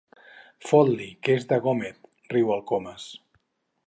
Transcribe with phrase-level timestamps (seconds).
[0.69, 2.01] Fot-li, que és de Gómez!
[2.31, 3.07] —riu el Comas.